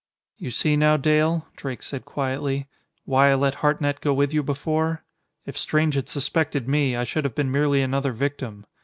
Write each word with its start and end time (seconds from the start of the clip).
"You 0.39 0.49
see 0.49 0.75
now, 0.77 0.97
Dale," 0.97 1.45
Drake 1.55 1.83
said 1.83 2.05
quietly, 2.05 2.65
"why 3.05 3.29
I 3.29 3.35
let 3.35 3.53
Hartnett 3.61 4.01
go 4.01 4.15
with 4.15 4.33
you 4.33 4.41
before? 4.41 5.03
If 5.45 5.55
Strange 5.55 5.93
had 5.93 6.09
suspected 6.09 6.67
me, 6.67 6.95
I 6.95 7.03
should 7.03 7.23
have 7.23 7.35
been 7.35 7.51
merely 7.51 7.83
another 7.83 8.11
victim. 8.11 8.65